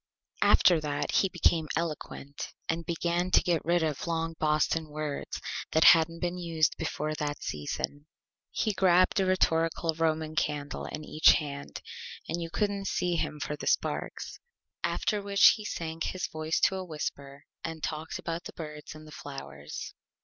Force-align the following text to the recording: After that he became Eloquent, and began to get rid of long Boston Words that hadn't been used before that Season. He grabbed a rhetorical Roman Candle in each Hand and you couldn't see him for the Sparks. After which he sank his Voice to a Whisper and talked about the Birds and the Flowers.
After 0.41 0.81
that 0.81 1.11
he 1.11 1.29
became 1.29 1.67
Eloquent, 1.75 2.53
and 2.67 2.87
began 2.87 3.29
to 3.29 3.43
get 3.43 3.63
rid 3.63 3.83
of 3.83 4.07
long 4.07 4.33
Boston 4.39 4.89
Words 4.89 5.39
that 5.73 5.83
hadn't 5.83 6.21
been 6.21 6.39
used 6.39 6.75
before 6.77 7.13
that 7.13 7.43
Season. 7.43 8.07
He 8.49 8.73
grabbed 8.73 9.19
a 9.19 9.27
rhetorical 9.27 9.93
Roman 9.93 10.35
Candle 10.35 10.85
in 10.85 11.03
each 11.05 11.33
Hand 11.33 11.83
and 12.27 12.41
you 12.41 12.49
couldn't 12.49 12.87
see 12.87 13.15
him 13.15 13.39
for 13.39 13.55
the 13.55 13.67
Sparks. 13.67 14.39
After 14.83 15.21
which 15.21 15.49
he 15.49 15.65
sank 15.65 16.05
his 16.05 16.25
Voice 16.25 16.59
to 16.61 16.77
a 16.77 16.83
Whisper 16.83 17.43
and 17.63 17.83
talked 17.83 18.17
about 18.17 18.45
the 18.45 18.53
Birds 18.53 18.95
and 18.95 19.05
the 19.05 19.11
Flowers. 19.11 19.93